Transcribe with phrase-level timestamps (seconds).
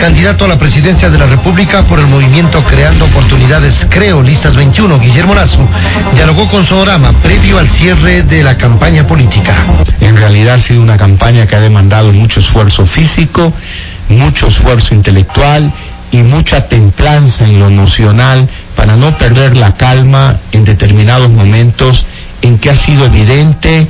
[0.00, 4.98] candidato a la presidencia de la República por el movimiento Creando Oportunidades Creo, Listas 21,
[4.98, 5.68] Guillermo Lazo,
[6.14, 9.54] dialogó con Sonorama previo al cierre de la campaña política.
[10.00, 13.52] En realidad ha sido una campaña que ha demandado mucho esfuerzo físico,
[14.08, 15.70] mucho esfuerzo intelectual
[16.10, 22.06] y mucha templanza en lo emocional para no perder la calma en determinados momentos
[22.40, 23.86] en que ha sido evidente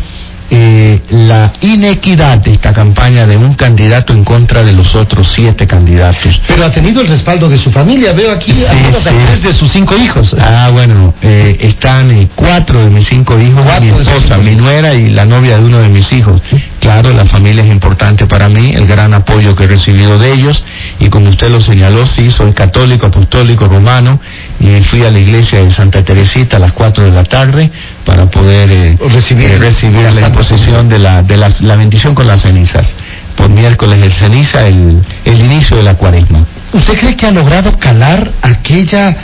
[0.52, 5.66] eh, la inequidad de esta campaña de un candidato en contra de los otros siete
[5.66, 6.40] candidatos.
[6.48, 8.12] Pero ha tenido el respaldo de su familia.
[8.12, 10.34] Veo aquí Sí, tres de sus cinco hijos.
[10.40, 15.10] Ah, bueno, eh, están eh, cuatro de mis cinco hijos, mi esposa, mi nuera y
[15.10, 16.40] la novia de uno de mis hijos.
[16.80, 20.64] Claro, la familia es importante para mí, el gran apoyo que he recibido de ellos
[20.98, 24.20] y como usted lo señaló, sí, soy católico, apostólico, romano
[24.60, 27.70] y fui a la iglesia de Santa Teresita a las cuatro de la tarde
[28.04, 32.26] para poder eh, Recibir- eh, recibir la imposición de la, de las- la bendición con
[32.28, 32.94] las cenizas.
[33.36, 36.46] Por miércoles de ceniza, el, el inicio de la cuaresma.
[36.74, 39.16] ¿Usted cree que ha logrado calar aquella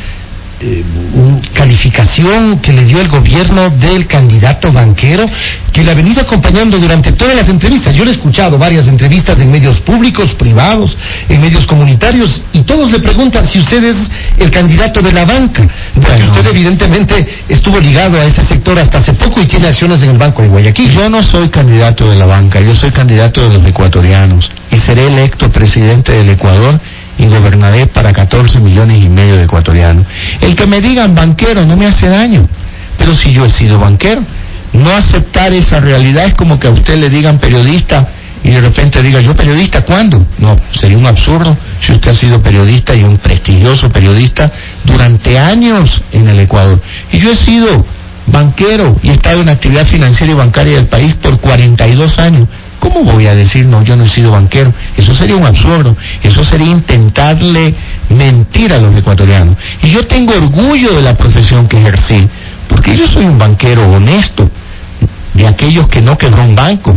[0.60, 0.84] eh,
[1.54, 5.24] calificación que le dio el gobierno del candidato banquero
[5.72, 7.94] que le ha venido acompañando durante todas las entrevistas?
[7.94, 10.96] Yo le he escuchado varias entrevistas en medios públicos, privados,
[11.28, 13.96] en medios comunitarios y todos le preguntan si usted es
[14.38, 15.68] el candidato de la banca.
[15.94, 16.32] Porque Bueno.
[16.32, 20.18] usted evidentemente estuvo ligado a ese sector hasta hace poco y tiene acciones en el
[20.18, 20.90] Banco de Guayaquil.
[20.90, 25.06] Yo no soy candidato de la banca, yo soy candidato de los ecuatorianos y seré
[25.06, 26.80] electo presidente del Ecuador
[27.18, 30.06] y gobernaré para 14 millones y medio de ecuatorianos.
[30.40, 32.48] El que me digan banquero no me hace daño,
[32.98, 34.22] pero si yo he sido banquero,
[34.72, 38.06] no aceptar esa realidad es como que a usted le digan periodista
[38.44, 40.24] y de repente diga yo periodista, ¿cuándo?
[40.38, 44.52] No, sería un absurdo si usted ha sido periodista y un prestigioso periodista
[44.84, 46.80] durante años en el Ecuador.
[47.10, 47.84] Y yo he sido
[48.26, 52.48] banquero y he estado en actividad financiera y bancaria del país por 42 años.
[52.86, 54.72] ¿Cómo voy a decir, no, yo no he sido banquero?
[54.96, 55.96] Eso sería un absurdo.
[56.22, 57.74] Eso sería intentarle
[58.10, 59.56] mentir a los ecuatorianos.
[59.82, 62.28] Y yo tengo orgullo de la profesión que ejercí,
[62.68, 64.48] porque yo soy un banquero honesto,
[65.34, 66.96] de aquellos que no quebró un banco.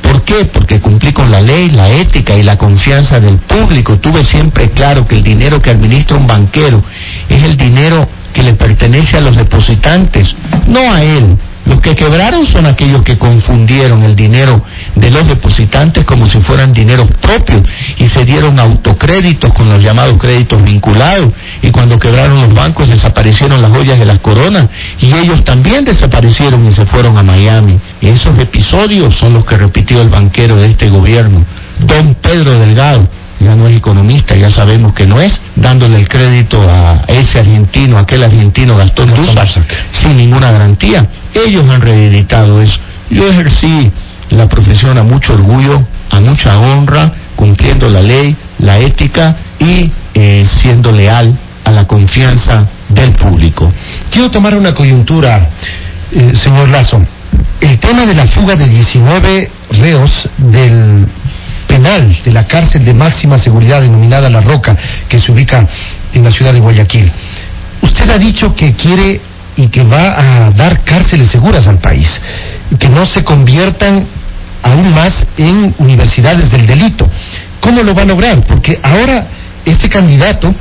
[0.00, 0.46] ¿Por qué?
[0.46, 3.98] Porque cumplí con la ley, la ética y la confianza del público.
[3.98, 6.82] Tuve siempre claro que el dinero que administra un banquero
[7.28, 10.34] es el dinero que le pertenece a los depositantes,
[10.66, 11.36] no a él.
[11.66, 14.62] Los que quebraron son aquellos que confundieron el dinero
[14.96, 17.62] de los depositantes como si fueran dineros propios
[17.98, 21.28] y se dieron autocréditos con los llamados créditos vinculados.
[21.62, 24.66] Y cuando quebraron los bancos desaparecieron las joyas de las coronas
[25.00, 27.78] y ellos también desaparecieron y se fueron a Miami.
[28.00, 31.44] Y esos episodios son los que repitió el banquero de este gobierno,
[31.80, 33.08] don Pedro Delgado
[33.38, 37.98] ya no es economista, ya sabemos que no es, dándole el crédito a ese argentino,
[37.98, 39.46] aquel argentino Gastón Duzar,
[39.92, 41.06] sin ninguna garantía.
[41.34, 42.76] Ellos han reeditado eso.
[43.10, 43.92] Yo ejercí
[44.36, 50.46] la profesión a mucho orgullo, a mucha honra, cumpliendo la ley, la ética y eh,
[50.50, 53.72] siendo leal a la confianza del público.
[54.10, 55.50] Quiero tomar una coyuntura,
[56.12, 57.04] eh, señor Lazo.
[57.60, 61.06] El tema de la fuga de 19 reos del
[61.66, 64.76] penal de la cárcel de máxima seguridad denominada La Roca,
[65.08, 65.66] que se ubica
[66.12, 67.12] en la ciudad de Guayaquil.
[67.82, 69.20] Usted ha dicho que quiere
[69.56, 72.08] y que va a dar cárceles seguras al país,
[72.78, 74.06] que no se conviertan
[74.66, 77.08] aún más en universidades del delito.
[77.60, 78.44] ¿Cómo lo va a lograr?
[78.44, 79.26] Porque ahora
[79.64, 80.54] este candidato,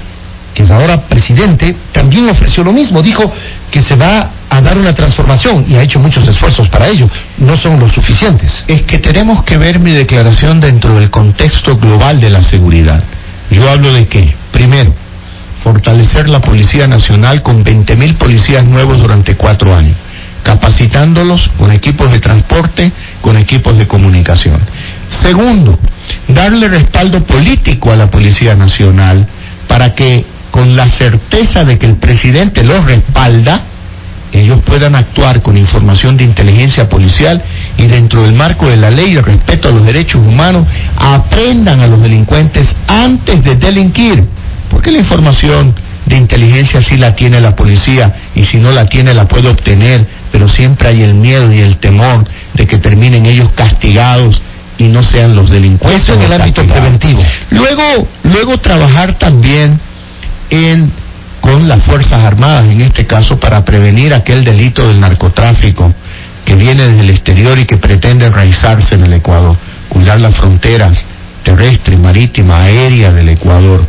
[0.54, 3.02] que es ahora presidente, también ofreció lo mismo.
[3.02, 3.32] Dijo
[3.72, 7.10] que se va a dar una transformación y ha hecho muchos esfuerzos para ello.
[7.38, 8.64] No son los suficientes.
[8.68, 13.04] es que tenemos que ver mi declaración dentro del contexto global de la seguridad.
[13.52, 14.94] Yo hablo de que, primero,
[15.64, 19.98] fortalecer la Policía Nacional con 20.000 policías nuevos durante cuatro años,
[20.46, 24.62] capacitándolos con equipos de transporte, con equipos de comunicación.
[25.22, 25.80] Segundo,
[26.28, 29.28] darle respaldo político a la Policía Nacional
[29.68, 33.64] para que, con la certeza de que el presidente los respalda,
[34.32, 37.44] ellos puedan actuar con información de inteligencia policial
[37.78, 41.82] y dentro del marco de la ley y el respeto a los derechos humanos, aprendan
[41.82, 44.24] a los delincuentes antes de delinquir.
[44.70, 45.74] Porque la información
[46.06, 50.08] de inteligencia sí la tiene la policía y si no la tiene la puede obtener,
[50.32, 54.42] pero siempre hay el miedo y el temor de que terminen ellos castigados
[54.78, 56.04] y no sean los delincuentes.
[56.04, 57.00] Eso en el ámbito castigados.
[57.00, 57.24] preventivo.
[57.50, 59.80] Luego, luego trabajar también
[60.50, 60.92] en
[61.42, 65.94] con las Fuerzas Armadas, en este caso, para prevenir aquel delito del narcotráfico
[66.44, 69.56] que viene desde el exterior y que pretende enraizarse en el Ecuador,
[69.90, 71.06] cuidar las fronteras
[71.46, 73.86] terrestre, marítima, aérea del Ecuador.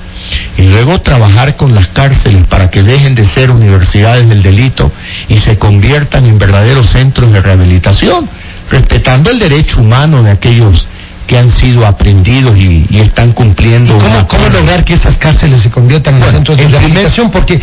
[0.58, 4.92] Y luego trabajar con las cárceles para que dejen de ser universidades del delito
[5.28, 8.28] y se conviertan en verdaderos centros de rehabilitación,
[8.70, 10.86] respetando el derecho humano de aquellos
[11.26, 13.98] que han sido aprendidos y, están cumpliendo.
[14.28, 17.30] cómo, lograr que esas cárceles se conviertan en centros de rehabilitación?
[17.30, 17.60] Porque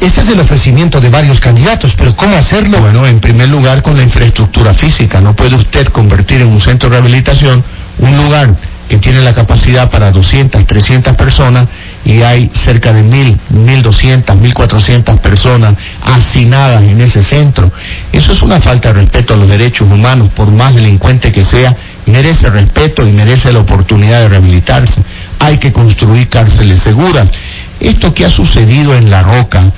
[0.00, 2.80] ese es el ofrecimiento de varios candidatos, pero ¿cómo hacerlo?
[2.80, 5.20] Bueno, en primer lugar con la infraestructura física.
[5.20, 7.64] No puede usted convertir en un centro de rehabilitación
[7.98, 8.54] un lugar
[8.88, 11.66] que tiene la capacidad para 200, 300 personas
[12.08, 17.70] y hay cerca de 1.000, 1.200, 1.400 personas hacinadas en ese centro.
[18.10, 21.76] Eso es una falta de respeto a los derechos humanos, por más delincuente que sea,
[22.06, 25.04] merece respeto y merece la oportunidad de rehabilitarse.
[25.38, 27.30] Hay que construir cárceles seguras.
[27.78, 29.70] Esto que ha sucedido en La Roca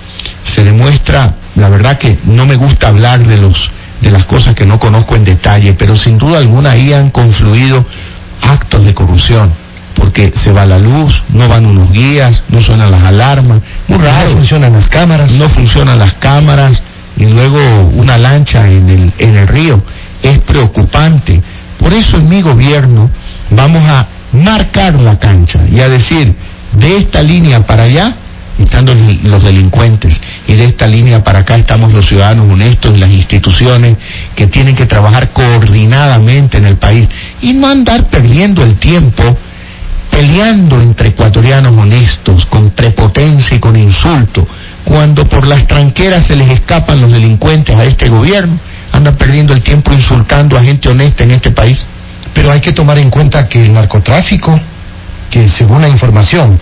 [0.44, 3.56] se demuestra, la verdad que no me gusta hablar de los
[4.00, 7.84] de las cosas que no conozco en detalle, pero sin duda alguna ahí han confluido
[8.40, 9.52] actos de corrupción,
[10.10, 14.30] porque se va la luz, no van unos guías, no suenan las alarmas, muy raro.
[14.30, 15.32] No funcionan las cámaras.
[15.34, 16.82] No funcionan las cámaras
[17.16, 17.60] y luego
[17.94, 19.80] una lancha en el, en el río.
[20.20, 21.40] Es preocupante.
[21.78, 23.08] Por eso en mi gobierno
[23.50, 26.34] vamos a marcar la cancha y a decir,
[26.72, 28.16] de esta línea para allá
[28.58, 28.86] están
[29.22, 33.96] los delincuentes y de esta línea para acá estamos los ciudadanos honestos y las instituciones
[34.34, 37.08] que tienen que trabajar coordinadamente en el país
[37.40, 39.38] y no andar perdiendo el tiempo
[40.20, 44.46] peleando entre ecuatorianos honestos con prepotencia y con insulto
[44.84, 48.60] cuando por las tranqueras se les escapan los delincuentes a este gobierno
[48.92, 51.78] andan perdiendo el tiempo insultando a gente honesta en este país.
[52.34, 54.60] Pero hay que tomar en cuenta que el narcotráfico
[55.30, 56.58] que según la información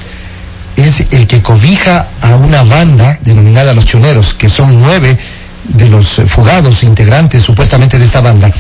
[0.77, 5.19] es el que cobija a una banda denominada Los Choneros, que son nueve
[5.65, 8.53] de los fugados integrantes supuestamente de esta banda,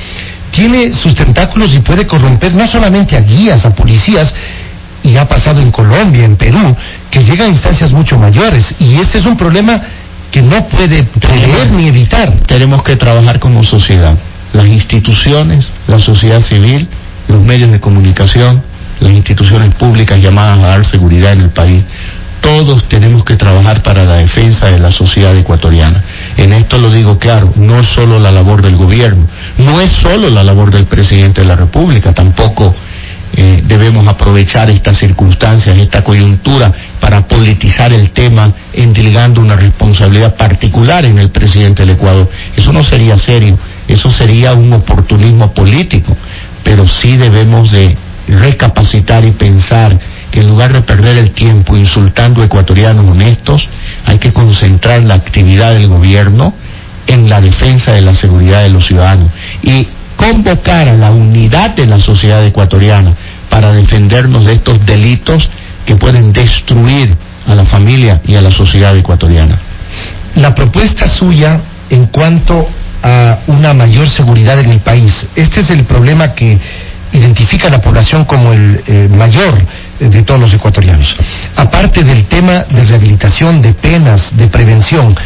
[0.50, 4.32] tiene sus tentáculos y puede corromper no solamente a guías, a policías,
[5.08, 6.76] y ha pasado en Colombia, en Perú,
[7.10, 8.74] que llega a instancias mucho mayores.
[8.78, 9.80] Y ese es un problema
[10.30, 12.30] que no puede prever ni evitar.
[12.46, 14.18] Tenemos que trabajar como sociedad,
[14.52, 16.86] las instituciones, la sociedad civil,
[17.26, 18.62] los medios de comunicación,
[19.00, 21.82] las instituciones públicas llamadas a dar seguridad en el país.
[22.42, 26.04] Todos tenemos que trabajar para la defensa de la sociedad ecuatoriana.
[26.36, 29.26] En esto lo digo claro, no es solo la labor del gobierno,
[29.56, 32.74] no es solo la labor del presidente de la República, tampoco
[33.40, 41.04] eh, debemos aprovechar estas circunstancias, esta coyuntura, para politizar el tema, endilgando una responsabilidad particular
[41.04, 42.28] en el presidente del Ecuador.
[42.56, 43.56] Eso no sería serio,
[43.86, 46.16] eso sería un oportunismo político,
[46.64, 47.96] pero sí debemos de
[48.26, 49.96] recapacitar y pensar
[50.32, 53.68] que en lugar de perder el tiempo insultando a ecuatorianos honestos,
[54.04, 56.54] hay que concentrar la actividad del gobierno
[57.06, 59.30] en la defensa de la seguridad de los ciudadanos
[59.62, 59.86] y
[60.18, 63.14] convocar a la unidad de la sociedad ecuatoriana
[63.58, 65.50] para defendernos de estos delitos
[65.84, 67.12] que pueden destruir
[67.44, 69.58] a la familia y a la sociedad ecuatoriana.
[70.36, 71.60] La propuesta suya
[71.90, 72.68] en cuanto
[73.02, 76.56] a una mayor seguridad en el país, este es el problema que
[77.10, 79.60] identifica a la población como el eh, mayor
[79.98, 81.16] de todos los ecuatorianos.
[81.56, 85.16] Aparte del tema de rehabilitación, de penas, de prevención,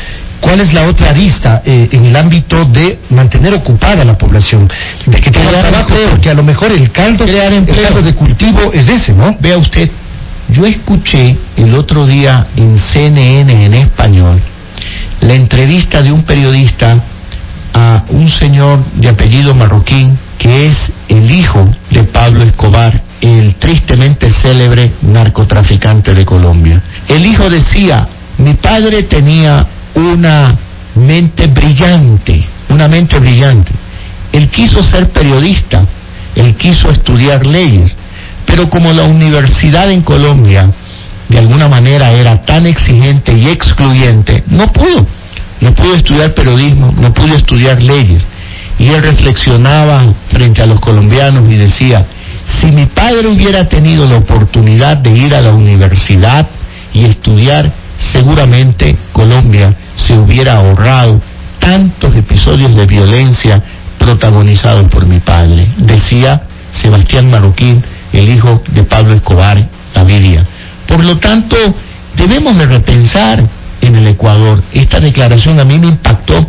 [0.40, 4.70] ¿cuál es la otra arista eh, en el ámbito de mantener ocupada la población?
[5.12, 8.72] De que tenga trabajo, porque a lo mejor el caldo, Crear el caldo de cultivo
[8.72, 9.36] es ese, ¿no?
[9.40, 9.90] Vea usted,
[10.48, 14.42] yo escuché el otro día en CNN en español
[15.22, 17.02] la entrevista de un periodista
[17.72, 20.76] a un señor de apellido marroquín que es
[21.08, 26.82] el hijo de Pablo Escobar, el tristemente célebre narcotraficante de Colombia.
[27.08, 28.08] El hijo decía,
[28.38, 30.58] mi padre tenía una
[30.96, 33.70] mente brillante, una mente brillante.
[34.32, 35.86] Él quiso ser periodista,
[36.34, 37.94] él quiso estudiar leyes,
[38.46, 40.70] pero como la universidad en Colombia
[41.28, 45.06] de alguna manera era tan exigente y excluyente, no pudo.
[45.60, 48.22] No pudo estudiar periodismo, no pudo estudiar leyes.
[48.78, 52.06] Y él reflexionaba frente a los colombianos y decía,
[52.60, 56.48] si mi padre hubiera tenido la oportunidad de ir a la universidad
[56.92, 61.20] y estudiar, seguramente Colombia se hubiera ahorrado
[61.60, 63.62] tantos episodios de violencia
[64.02, 66.42] protagonizados por mi padre, decía
[66.72, 70.44] Sebastián Marroquín, el hijo de Pablo Escobar Gaviria.
[70.88, 71.56] Por lo tanto,
[72.16, 73.48] debemos de repensar
[73.80, 74.62] en el Ecuador.
[74.72, 76.48] Esta declaración a mí me impactó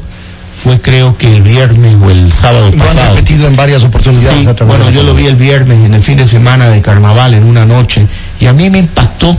[0.64, 3.02] fue creo que el viernes o el sábado lo pasado.
[3.02, 4.46] han repetido en varias oportunidades.
[4.66, 7.66] bueno, yo lo vi el viernes en el fin de semana de carnaval, en una
[7.66, 8.08] noche,
[8.40, 9.38] y a mí me impactó.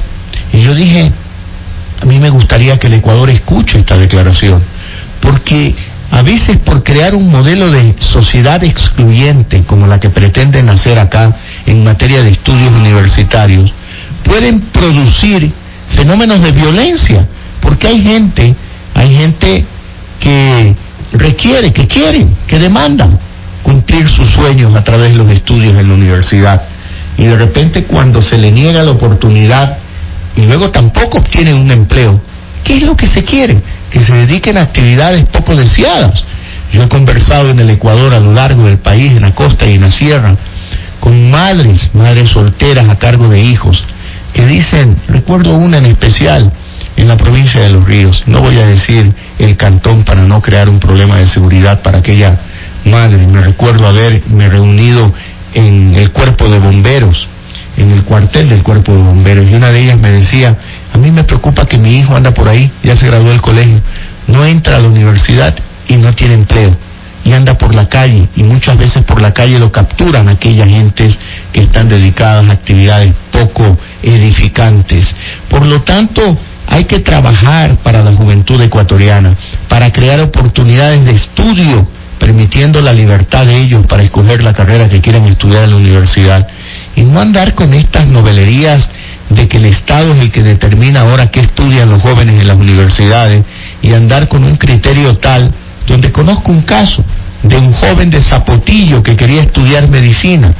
[0.52, 1.10] Y yo dije,
[2.00, 4.62] a mí me gustaría que el Ecuador escuche esta declaración,
[5.20, 5.74] porque
[6.14, 11.34] a veces por crear un modelo de sociedad excluyente como la que pretenden hacer acá
[11.66, 13.72] en materia de estudios universitarios,
[14.22, 15.52] pueden producir
[15.88, 17.26] fenómenos de violencia,
[17.60, 18.54] porque hay gente,
[18.94, 19.66] hay gente
[20.20, 20.76] que
[21.14, 23.18] requiere, que quieren, que demandan
[23.64, 26.62] cumplir sus sueños a través de los estudios en la universidad.
[27.18, 29.78] y de repente cuando se le niega la oportunidad
[30.36, 32.20] y luego tampoco obtienen un empleo,
[32.62, 33.60] ¿qué es lo que se quiere?
[33.94, 36.24] Que se dediquen a actividades poco deseadas.
[36.72, 39.74] Yo he conversado en el Ecuador a lo largo del país, en la costa y
[39.74, 40.36] en la sierra,
[40.98, 43.84] con madres, madres solteras a cargo de hijos,
[44.32, 46.52] que dicen, recuerdo una en especial,
[46.96, 50.68] en la provincia de Los Ríos, no voy a decir el cantón para no crear
[50.68, 52.40] un problema de seguridad para aquella
[52.84, 55.12] madre, me recuerdo haberme reunido
[55.54, 57.28] en el cuerpo de bomberos,
[57.76, 60.56] en el cuartel del cuerpo de bomberos, y una de ellas me decía,
[60.94, 63.82] a mí me preocupa que mi hijo anda por ahí, ya se graduó del colegio,
[64.28, 65.54] no entra a la universidad
[65.88, 66.76] y no tiene empleo
[67.24, 71.18] y anda por la calle y muchas veces por la calle lo capturan aquellas gentes
[71.52, 75.14] que están dedicadas a actividades poco edificantes.
[75.48, 79.36] Por lo tanto, hay que trabajar para la juventud ecuatoriana,
[79.68, 85.00] para crear oportunidades de estudio, permitiendo la libertad de ellos para escoger la carrera que
[85.00, 86.46] quieran estudiar en la universidad.
[86.94, 88.88] Y no andar con estas novelerías
[89.34, 92.56] de que el Estado es el que determina ahora qué estudian los jóvenes en las
[92.56, 93.42] universidades
[93.82, 95.52] y andar con un criterio tal
[95.86, 97.04] donde conozco un caso
[97.42, 100.54] de un joven de Zapotillo que quería estudiar medicina,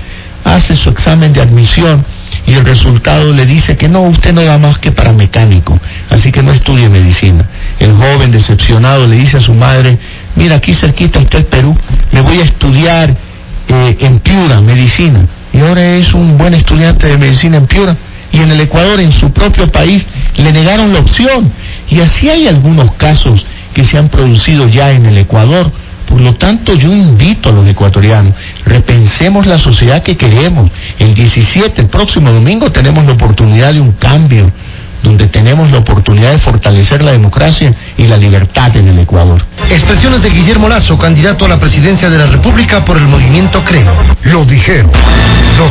[0.44, 2.04] hace su examen de admisión
[2.46, 5.78] y el resultado le dice que no, usted no da más que para mecánico,
[6.10, 7.48] así que no estudie medicina.
[7.78, 9.98] El joven decepcionado le dice a su madre,
[10.36, 11.74] mira, aquí cerquita está el Perú,
[12.12, 13.16] me voy a estudiar
[13.68, 15.26] eh, en Piura medicina.
[15.52, 17.96] Y ahora es un buen estudiante de medicina en Piura.
[18.34, 20.04] Y en el Ecuador, en su propio país,
[20.36, 21.52] le negaron la opción.
[21.88, 25.70] Y así hay algunos casos que se han producido ya en el Ecuador.
[26.08, 30.70] Por lo tanto, yo invito a los ecuatorianos, repensemos la sociedad que queremos.
[30.98, 34.50] El 17, el próximo domingo, tenemos la oportunidad de un cambio,
[35.02, 39.44] donde tenemos la oportunidad de fortalecer la democracia y la libertad en el Ecuador.
[39.70, 43.94] Expresiones de Guillermo Lazo, candidato a la presidencia de la República por el movimiento Creo.
[44.24, 44.90] Lo dijeron.
[45.56, 45.62] Lo